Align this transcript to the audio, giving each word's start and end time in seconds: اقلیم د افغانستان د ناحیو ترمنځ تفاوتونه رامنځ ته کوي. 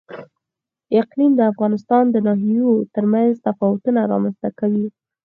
اقلیم 0.99 1.31
د 1.35 1.41
افغانستان 1.51 2.03
د 2.11 2.15
ناحیو 2.27 2.69
ترمنځ 2.95 3.31
تفاوتونه 3.47 3.99
رامنځ 4.11 4.35
ته 4.43 4.49
کوي. 4.59 4.87